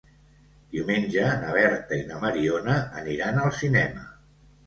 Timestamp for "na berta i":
1.43-2.07